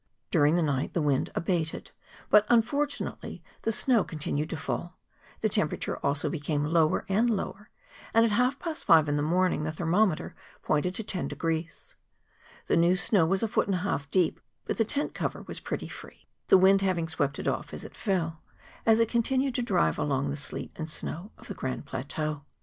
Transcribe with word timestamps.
During 0.31 0.55
the 0.55 0.63
night 0.63 0.95
the 0.95 1.01
wind 1.03 1.29
abated, 1.35 1.91
but 2.31 2.47
unfortunately 2.49 3.43
the 3.61 3.71
snow 3.71 4.03
con¬ 4.03 4.17
tinued 4.17 4.49
to 4.49 4.57
fall, 4.57 4.97
the 5.41 5.47
temperature 5.47 5.97
also 5.97 6.27
became 6.27 6.65
lower 6.65 7.05
and 7.07 7.29
lower, 7.29 7.69
and 8.11 8.25
at 8.25 8.31
half 8.31 8.57
past 8.57 8.83
five 8.83 9.07
in 9.07 9.15
the 9.15 9.21
morning 9.21 9.63
the 9.63 9.71
thermometer 9.71 10.33
pointed 10.63 10.95
to 10.95 11.03
10°. 11.03 11.93
The 12.65 12.77
new 12.77 12.97
snow 12.97 13.27
was 13.27 13.43
a 13.43 13.47
foot 13.47 13.67
and 13.67 13.75
a 13.75 13.85
half 13.85 14.09
deep; 14.09 14.39
but 14.65 14.77
the 14.77 14.85
tent 14.85 15.13
cover 15.13 15.43
was 15.43 15.59
pretty 15.59 15.87
free, 15.87 16.25
the 16.47 16.57
wind 16.57 16.81
having 16.81 17.07
swept 17.07 17.37
it 17.37 17.47
off 17.47 17.71
as 17.71 17.83
it 17.83 17.95
fell,' 17.95 18.41
as 18.87 18.99
it 18.99 19.07
continued 19.07 19.53
to 19.53 19.61
drive 19.61 19.99
along 19.99 20.31
the 20.31 20.35
sleet 20.35 20.71
and 20.77 20.89
snow 20.89 21.31
of 21.37 21.47
the 21.47 21.53
Grand 21.53 21.85
Plateau. 21.85 22.43